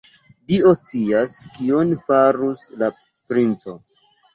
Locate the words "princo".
3.15-3.83